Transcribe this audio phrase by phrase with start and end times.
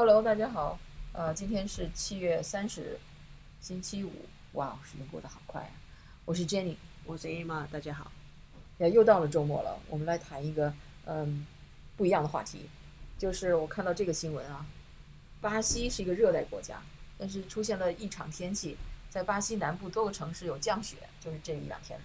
[0.00, 0.78] Hello，大家好，
[1.12, 2.98] 呃，今天是七月三十日，
[3.60, 4.10] 星期五，
[4.54, 5.72] 哇，时间过得好快啊！
[6.24, 8.10] 我是 Jenny，我是 Emma，大家好。
[8.78, 10.72] 呀，又到了周末了，我们来谈一个
[11.04, 11.46] 嗯
[11.98, 12.70] 不一样的话题，
[13.18, 14.64] 就是我看到这个新闻啊，
[15.42, 16.82] 巴西是一个热带国家，
[17.18, 18.78] 但是出现了异常天气，
[19.10, 22.00] 在巴西南部多个城市有降雪，就是这一两天。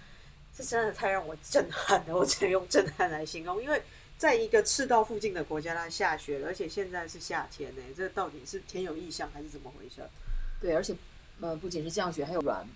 [0.54, 3.82] 这真的太让我震撼了，我只能用震撼来形容，因为
[4.18, 10.02] 在一个赤道附近的国家，它下雪了，而且现在是夏天呢，这到底是天有异象还是怎么回事？
[10.60, 10.94] 对，而且
[11.40, 12.66] 呃不仅是降雪，还有软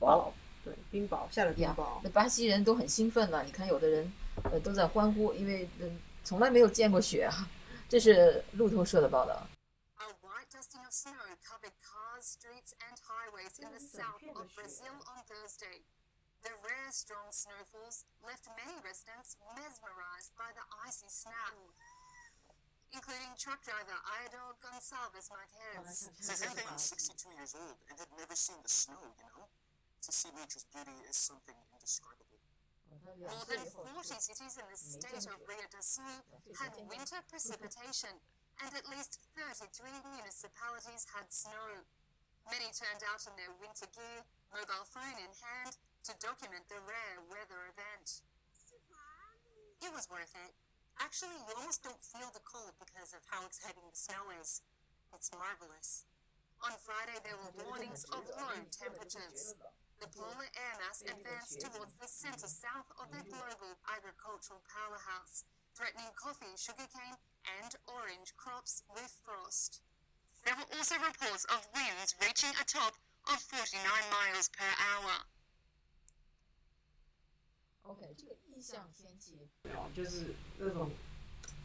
[0.00, 0.32] 雹，
[0.64, 4.12] 对，冰雹下了冰呀雹，那巴西人都很兴奋了，你看有的人
[4.44, 7.48] 呃都在欢呼，因为嗯从来没有见过雪啊。
[7.88, 9.46] 这是路透社的报道。
[16.40, 18.00] A white dusting of snow covered cars, streets, and highways in the south of Brazil on
[18.00, 18.00] Thursday.
[18.00, 21.54] The rare strong snowfalls left many residents mesmerized by the icy snap,
[22.90, 26.10] including truck driver Iador Gonçalves Marquez.
[26.18, 29.46] Says Andy is 62 years old and had never seen the snow, you know?
[30.00, 32.40] To see nature's beauty is something indescribable.
[33.20, 36.24] More than 40 cities in the state of Rio do Sul
[36.58, 38.16] had winter precipitation,
[38.64, 41.84] and at least 33 municipalities had snow.
[42.50, 47.20] Many turned out in their winter gear, mobile phone in hand, to document the rare
[47.28, 48.24] weather event.
[49.84, 50.52] It was worth it.
[51.00, 54.60] Actually, you almost don't feel the cold because of how exciting the snow is.
[55.12, 56.04] It's marvelous.
[56.60, 59.56] On Friday, there were warnings of low temperatures.
[60.00, 65.44] The polar air mass advanced towards the center south of the global agricultural powerhouse,
[65.76, 67.16] threatening coffee, sugarcane,
[67.60, 69.80] and orange crops with frost.
[70.44, 72.96] There were also reports of winds reaching a top
[73.28, 73.80] of 49
[74.12, 75.24] miles per hour.
[77.90, 79.34] OK，这个异象天气，
[79.92, 80.26] 就是
[80.58, 80.88] 那种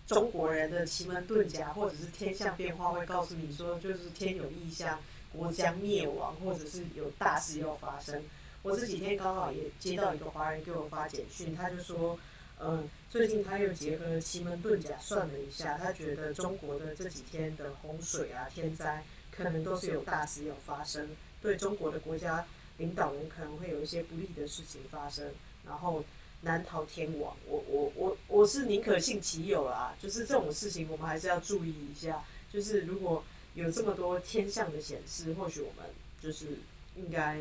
[0.08, 5.00] 中国人的奇门遁甲，或者是天象变化会告诉你说，就是天有异象，
[5.32, 8.24] 国将灭亡，或者是有大事要发生。
[8.64, 12.18] 我这几天刚好也接到一个华人给我发简讯，他就说，
[12.60, 21.08] 嗯，最近他又结合了奇门遁甲算了一下，他觉得中国的这几天的洪水啊、天灾，可能都是有大事要发生，
[21.40, 22.44] 对中国的国家
[22.78, 25.32] 领导人可能会有一些不利的事情发生，
[25.64, 26.04] 然后
[26.46, 27.36] 难逃天网。
[27.50, 32.24] 我我我我是宁可信其有啦，就是这种事情我们还是要注意一下。
[32.54, 33.22] 就是如果
[33.56, 35.86] 有这么多天象的显示，或许我们
[36.22, 36.60] 就是
[36.96, 37.38] 应该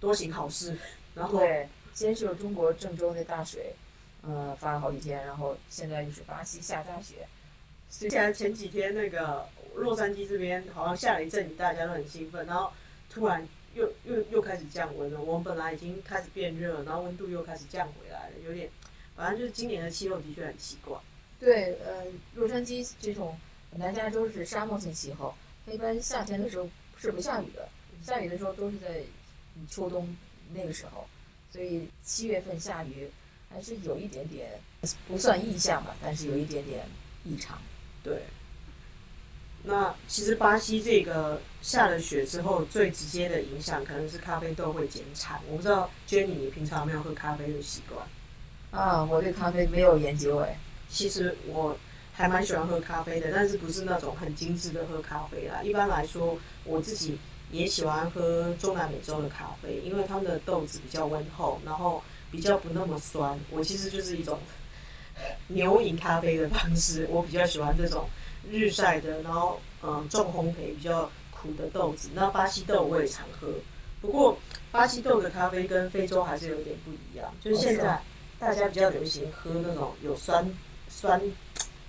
[0.00, 0.78] 多行好事。
[1.14, 3.74] 然后对，先是有中国郑州那大水，
[4.22, 7.28] 呃，发了好几天，然后现在就是巴西下大雪，
[7.90, 12.72] 之前前几天那个洛杉矶这边好像下了一阵雨，大家都很兴奋，然后
[13.10, 15.20] 突然又又又开始降温了。
[15.20, 18.68] 我们本来已经开始变热，然后温度又开始降回来了，有点，
[19.16, 20.98] 反正就是今年的气候的确很奇怪。
[21.40, 23.38] 对，呃，洛杉矶这种
[23.70, 25.34] 南加州是沙漠性气候，
[25.66, 27.68] 它一般夏天的时候是不下雨的，
[28.02, 29.02] 下雨的时候都是在
[29.56, 30.16] 嗯秋冬
[30.52, 31.06] 那个时候，
[31.50, 33.10] 所以七月份下雨
[33.50, 34.50] 还是有一点点
[35.08, 36.86] 不算异象吧，但是有一点点
[37.24, 37.60] 异常。
[38.02, 38.22] 对。
[39.64, 45.40] 那其实巴西这个下了雪之后，最直接的影响可能是咖啡豆会减产。
[45.48, 48.04] 我不知道 Jenny 你平常有没有喝咖啡的习惯？
[48.72, 50.58] 啊，我对咖啡没有研究哎。
[50.88, 51.76] 其实我
[52.12, 55.62] 还蛮喜欢喝咖啡的，但是不是那种很精致的喝咖啡啦。
[55.62, 57.18] 一般来说，我自己
[57.50, 63.38] 也喜欢喝中南美洲的咖啡，因为他们的豆子比较温厚，然后比较不那么酸。
[63.50, 64.38] 我其实就是一种
[65.48, 68.08] 牛饮咖啡的方式，我比较喜欢这种
[68.50, 72.08] 日晒的，然后嗯重烘焙比较苦的豆子。
[72.14, 73.48] 那巴西豆我也常喝，
[74.00, 74.36] 不过
[74.70, 78.00] 巴西豆的咖啡跟非洲还是有点不一样，就是现在
[78.38, 80.48] 大家比较流行喝那种有酸
[80.88, 81.20] 酸，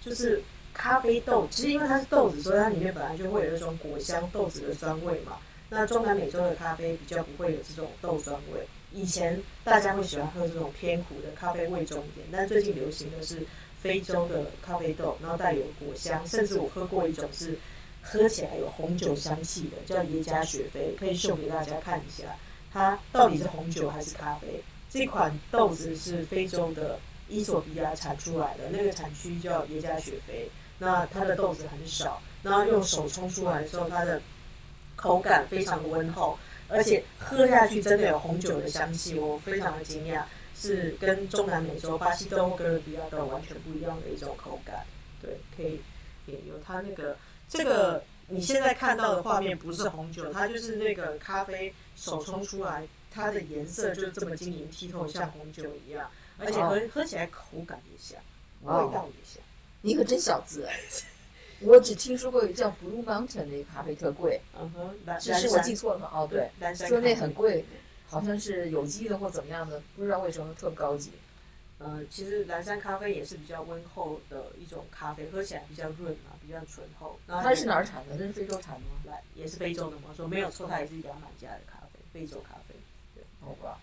[0.02, 0.42] 就是
[0.74, 1.47] 咖啡豆。
[1.50, 5.38] 其实因为它是豆子，所以它里面本来就会有一种果香豆子的酸味嘛。
[5.69, 8.59] 那中南美洲的咖啡比较不会有这种豆酸味。
[8.92, 13.40] 以前大家会喜欢喝这种偏苦的咖啡味重一点，但最近流行的是
[13.83, 17.59] 非洲的咖啡豆，然后带有果香，甚至我喝过一种是
[18.01, 22.35] 喝起来有红酒香气的，叫耶加雪菲，可以秀给大家看一下，
[22.71, 24.63] 它到底是红酒还是咖啡？
[24.89, 26.97] 这款豆子是非洲的
[27.27, 30.50] 伊索比亚产出来的，那个产区叫耶加雪菲。
[30.79, 34.21] 那它的豆子很少，然后用手冲出来的时候，它的
[34.95, 36.38] 口感非常温厚，
[36.68, 40.24] 而且喝下去真的有红酒的香气，我非常的惊讶，
[40.55, 44.85] 是跟中南美洲巴西豆或哥伦比亚豆完全不一样的一种口感。
[45.21, 45.81] 对，可以
[46.25, 47.17] 也有它那个
[47.47, 58.19] 这个你现在看到的画面不是红酒，它就是那个咖啡手冲出来，它的颜色就这么晶莹剔透，像红酒一样，而且喝喝起来口感也像，
[58.61, 59.41] 味道也像。
[59.81, 60.79] 你可真小资哎！
[61.61, 66.09] 我只听说过有叫 Blue Mountain 那个咖啡特贵，嗯哼，蓝是是我记错了吗？
[66.13, 67.63] 哦，对，说那很贵，
[68.13, 71.12] 好像是有机的或怎么样的，不知道为什么特高级。
[71.80, 77.19] 呃，其实蓝山咖啡也是比较温厚的一种咖啡，喝起来比较润嘛，比较醇厚。
[77.25, 78.15] 然后它是哪儿产的？
[78.15, 79.01] 这是非洲产的吗？
[79.06, 82.75] 来也是非洲的嘛，说没有错，它也是牙买加的咖啡，非洲咖啡。
[83.15, 83.80] 对好吧，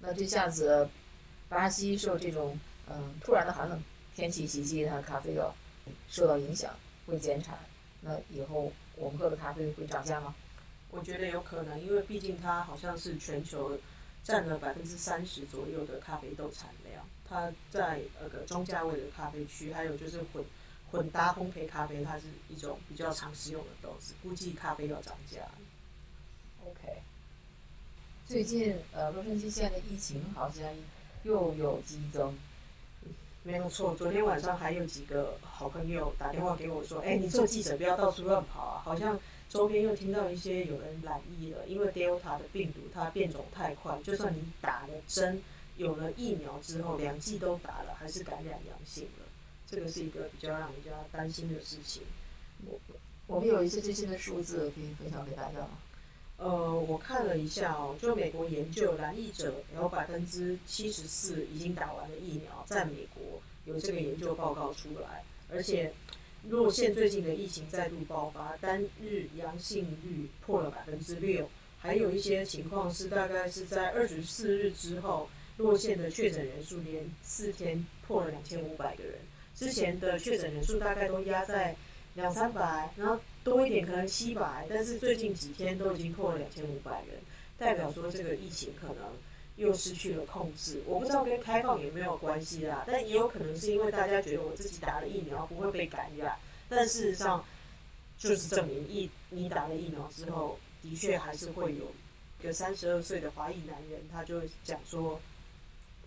[0.00, 0.88] 那这下子
[1.48, 2.58] 巴西受这种
[2.88, 3.80] 嗯突然的寒冷
[4.16, 5.54] 天气袭击，它的咖啡要
[6.08, 6.74] 受到影响，
[7.06, 7.58] 会减产。
[8.00, 10.34] 那以后我们喝的咖啡会涨价吗？
[10.92, 13.76] 我觉得有可能，因为毕竟它好像是全球
[14.22, 20.44] 占了百分之三十左右的咖啡豆产量，它在那个中价位的咖啡区，还有就是混
[20.90, 25.40] 混搭烘焙咖啡，它是一种比较常使用的豆子，估计咖啡要涨价。
[26.64, 27.02] OK，
[28.26, 30.62] 最近呃，洛杉矶县的疫情好像
[31.24, 32.36] 又有激增，
[33.42, 38.82] 没有错，昨天晚上还有几个好朋友打电话给我说：“哎，你做记者不要到处乱跑啊！
[38.84, 39.18] 好像
[39.52, 45.42] 周边又听到一些有人染疫了，因为 Delta 的病毒它变种太快，就算你打了针、
[45.76, 49.26] 有了疫苗之后，两剂都打了，还是感染阳性了。
[49.70, 52.02] 这个是一个比较让人家担心的事情。
[52.64, 52.80] 我
[53.26, 55.78] 我们有一些最新的数字可以分享给大家吗？
[56.38, 65.92] 呃，我看了一下哦，就美国研究，染疫者有百分之七十四已经打完了疫苗，在美国有这个研究报告出来，而且
[66.48, 71.48] 若县最近的疫情再度爆发，单日阳性率破了百分之六，
[71.78, 79.14] 还有一些情况是大概是在二十四日之后，若县的确诊人数连四天破了两千五百个人，
[79.54, 81.76] 之前的确诊人数大概都压在
[82.14, 87.20] 两三百，然后多一点可能七百，但是最近几天都已经破了两千五百人，
[87.56, 88.96] 代表说这个疫情可能
[89.56, 90.82] 又失去了控制。
[90.86, 96.36] 我不知道跟开放有没有关系啦，但也有可能是因为大家觉得我自己打了疫苗不会被感染，
[96.68, 97.44] 但事实上
[98.18, 101.92] 就是证明疫你打了疫苗之后，的确还是会有
[102.40, 105.20] 一个三十二岁的华裔男人，他就讲说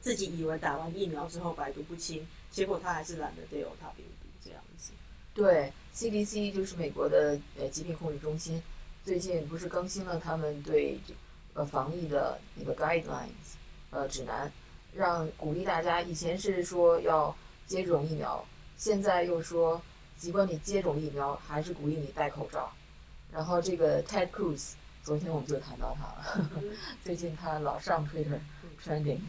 [0.02, 4.92] 自己以为打完疫苗之后百毒不侵，结果他还是染了 Delta 病毒这样子。
[5.34, 8.62] 对，CDC 就是美国的呃疾病控制中心，
[9.04, 10.98] 最近不是更新了他们对
[11.56, 13.56] 呃防疫的那个 guidelines
[13.90, 14.52] 呃指南，
[14.94, 17.36] 让鼓励大家以前是说要
[17.66, 18.46] 接种疫苗，
[18.78, 19.82] 现在又说
[20.18, 22.72] 尽管你接种疫苗，还是鼓励你戴口罩。
[23.32, 24.74] 然后这个 Ted Cruz
[25.04, 26.06] 昨天我们就谈到他
[26.40, 26.50] 了，
[27.04, 28.40] 最近他老上 Twitter
[28.86, 29.20] trending，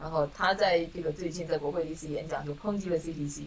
[0.00, 3.46] 然后他在这个最近在国会的一次演讲就抨击了 CDC。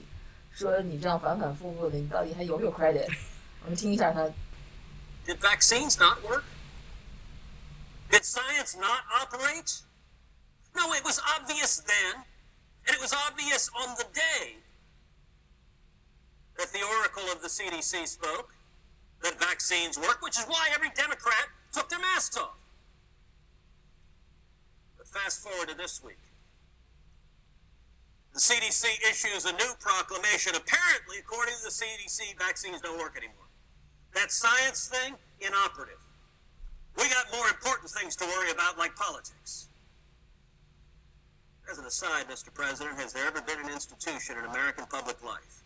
[0.52, 3.08] 说你这样反反复复的，你到底还有没有 credit？
[3.64, 4.24] 我们听一下他。
[5.26, 6.44] Did vaccines not work?
[8.16, 9.82] Did science not operate?
[10.74, 12.24] No, it was obvious then,
[12.88, 14.56] and it was obvious on the day
[16.58, 18.56] that the oracle of the CDC spoke
[19.22, 22.56] that vaccines work, which is why every Democrat took their masks off.
[24.98, 26.24] But fast forward to this week.
[28.34, 30.54] The CDC issues a new proclamation.
[30.56, 33.52] Apparently, according to the CDC, vaccines don't work anymore.
[34.14, 36.05] That science thing, inoperative.
[36.97, 39.69] We got more important things to worry about, like politics.
[41.71, 42.53] As an aside, Mr.
[42.53, 45.63] President, has there ever been an institution in American public life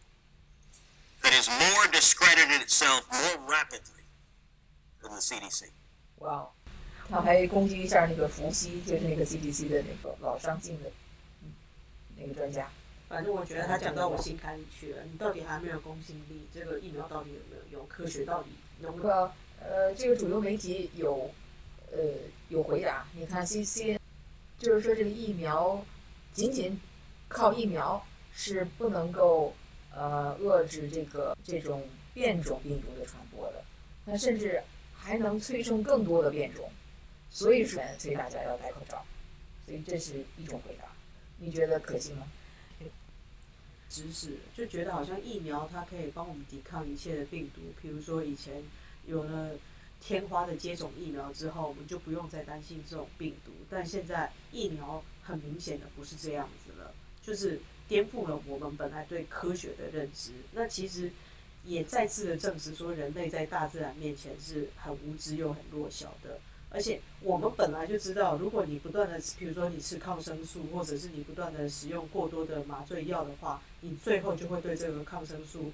[1.23, 4.05] that has more discredited itself more rapidly
[5.03, 5.71] than the CDC?
[6.19, 6.51] 哇哦，
[7.09, 10.91] 他还攻击一下那个伏羲，就是那个 CDC 的那个老上镜的
[11.43, 11.53] 嗯
[12.17, 12.71] 那个专家。
[13.09, 15.03] 反正我觉得他讲到我心坎里去了。
[15.05, 16.49] 你到底还没有公信力？
[16.53, 17.89] 这个疫苗到底有没有用？
[17.89, 18.51] 科学到底
[18.81, 19.33] 能不能？
[19.62, 21.30] 呃，这个主流媒体有
[21.92, 22.00] 呃
[22.50, 23.08] 有回答。
[23.14, 24.00] 你看 C C，
[24.58, 25.84] 就是说这个疫苗
[26.34, 26.80] 仅仅
[27.28, 29.54] 靠疫苗是不能够
[29.94, 33.64] 呃遏制这个这种变种病毒的传播的，
[34.06, 34.62] 它甚至
[34.94, 36.70] 还能催生更多的变种。
[37.30, 39.06] 所以说，所以大家要戴口罩。
[39.66, 40.86] 所以这是一种回答。
[41.38, 42.26] 你觉得可信吗？
[43.88, 47.62] 知识，就觉得好像疫苗它可以帮我们抵抗一切的病毒。
[47.82, 48.64] 比如说以前
[49.06, 49.52] 有了
[50.02, 53.52] 天花的接种疫苗之后，我们就不用再担心这种病毒。
[53.70, 60.32] 但现在疫苗很明显的不是这样子了，就是颠覆了我们本来对科学的认知。
[60.54, 61.12] 那其实
[61.66, 66.40] 也再次的证实说，人类在大自然面前是很无知又很弱小的。
[66.72, 75.74] 而且我们本来就知道，如果你不断的，比如说你吃抗生素，或者是你不断的使用过多的麻醉药的话，你最后就会对这个抗生素，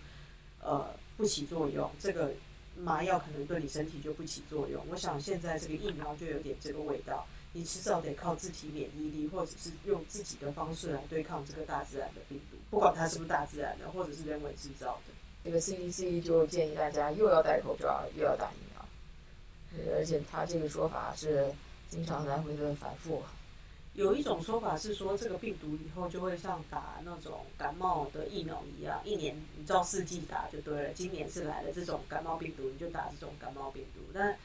[0.62, 1.92] 呃，不起作用。
[2.00, 2.32] 这个
[2.78, 4.84] 麻药可能对你身体就不起作用。
[4.90, 15.14] 我想现在这个疫苗就有点这个味道，你迟早得靠自体免疫力，或者是用自己的方式来对抗这个大自然的病毒，不管它是不是大自然的，或者是人为制造的。
[15.44, 21.52] 这个 CDC 就建议大家又要戴口罩又要打疫苗，而且他这个说法是
[21.90, 23.24] 经常来回的反复。
[23.96, 30.90] 有一种说法是说，这个病毒以后就会像打那种感冒的疫苗一样，一年你照四季打就对了。
[30.94, 34.02] 今年是来了这种感冒病毒，你就打这种感冒病毒。
[34.14, 34.38] 但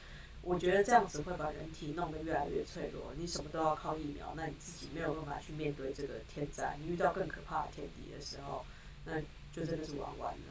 [0.43, 6.79] 我觉得这样子会把人体弄得越来越脆弱，你什么都要靠疫苗，那你自己没有办法去面对这个天灾。
[6.81, 8.65] 你遇到更可怕的天敌的时候，
[9.05, 9.21] 那
[9.53, 10.45] 就真的是玩完了。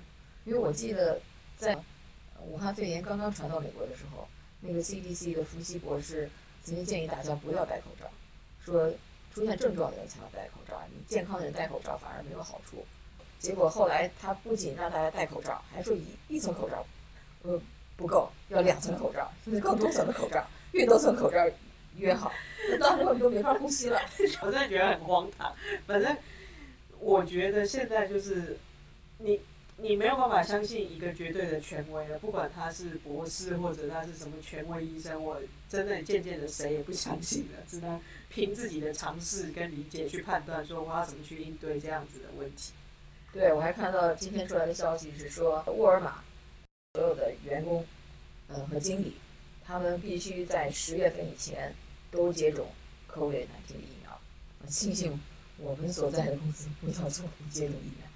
[0.43, 1.21] 因为我记得
[1.57, 1.77] 在
[2.41, 4.27] 武汉肺炎刚刚传到美国的时候，
[4.59, 6.29] 那个 CDC 的伏羲博士
[6.63, 8.05] 曾经建议大家不要戴口罩，
[8.69, 8.89] 说
[9.33, 12.85] 出现症状的人才要戴口罩，你健康的人戴口罩反而没有好处。
[13.39, 16.85] 结果后来他不仅让大家戴口罩，还说一一层口罩，
[17.43, 17.59] 呃
[17.95, 21.37] 不够，要两层口罩，甚至更多层的口罩，越多层口罩
[21.95, 22.31] 越好。
[22.79, 23.99] 到时候你都没法呼吸了。
[24.41, 25.53] 我真的觉得很荒唐。
[25.87, 26.15] 反正
[26.99, 28.57] 我觉得现在就是
[29.17, 29.39] 你
[29.81, 42.73] 你没有办法相信一个绝对的权威了，不管他是博士或者他是什么权威医生，我真的渐渐的谁也不相信了，只能凭自己的尝试跟理解去判断，说我要怎么去应对这样子的问题。
[43.31, 46.23] 对，我还看到今天出来的消息是说，沃尔玛
[46.93, 47.85] 所有的员工，
[48.47, 49.13] 呃和经理，
[49.63, 51.73] 他们必须在十月份以前
[52.11, 52.67] 都接种
[53.09, 54.19] COVID-19 的疫苗。
[54.61, 55.17] 我庆幸
[55.57, 58.08] 我们所在的公司不要做接种疫苗。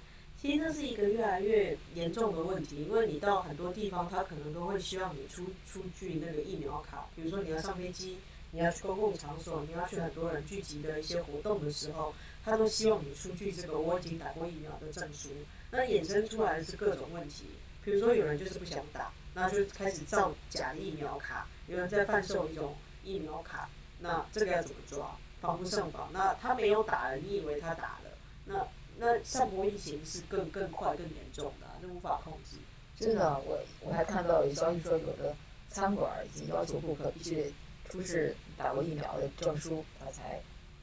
[0.44, 8.18] 其实这是一个越来越严重的问题，因为你到很多地方，他可能都会希望你出出具那个疫苗卡，比如说你要上飞机，
[8.50, 15.30] 你要去公共场所，你要去很多人聚集的一些活动的时候，他都希望你出具这个我已经打过疫苗的证书。
[15.70, 17.46] 那衍生出来的是各种问题，
[17.82, 23.66] 比如说有人就是不想打，那就开始造假疫苗卡，有人在贩售一种疫苗卡，
[23.98, 25.16] 那这个要怎么抓？
[25.40, 26.10] 防不胜防。
[26.12, 28.10] 那他没有打了，你以为他打了，
[28.44, 32.56] 那那上播疫情是更更快、更严重的、啊，这无法控制。
[32.98, 35.34] 真的，我我还看到有消息说，有的
[35.68, 37.52] 餐馆已经要求顾客必须得
[37.90, 40.40] 出示打过疫苗的证书，他才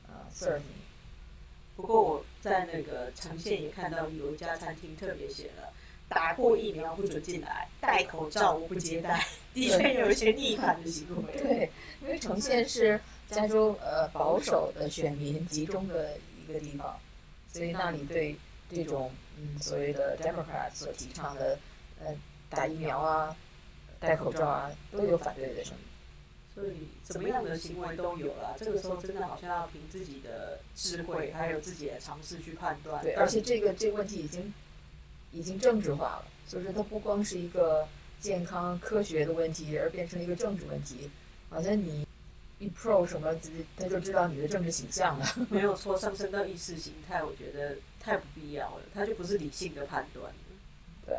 [0.08, 0.66] 呃 serve 你。
[1.78, 5.72] 不过我在那个长线也看到有一家餐厅特别写了，
[6.10, 11.42] 打过疫苗不准进来，戴口罩我不接待，的确有一些逆反的行为。
[11.42, 13.00] 对，因为呈现是
[13.30, 17.00] 加州呃保守的选民集中的一个地方，
[17.52, 18.36] 所以那里对
[18.70, 21.58] 这种嗯所谓的 Democrat 所提倡的
[22.04, 22.14] 呃
[22.50, 23.36] 打疫苗啊、
[24.00, 25.84] 戴口罩啊都有反对的声音。
[26.54, 33.02] 所以怎么样的行为都有了，这个时候真的好像要凭自己的智慧，还有自己的尝试去判断。
[33.02, 34.54] 对，而且这个这个问题已经
[35.32, 37.88] 已经政治化了，就是它不光是一个
[38.20, 41.10] 健康科学的问题，而变成了一个政治问题。
[41.50, 42.06] 好像你一
[42.70, 43.34] pro 什么，
[43.78, 45.26] 他就知道你的政治倾向了。
[45.50, 50.40] 没有错，上升到意识形态，我觉得太不必要了，它就不是理性的判断了。
[51.06, 51.18] 对。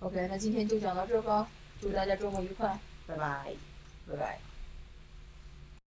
[0.00, 1.48] OK，那今天就讲到这吧，
[1.80, 3.54] 祝大家周末愉快，拜拜。
[4.08, 4.55] 拜拜。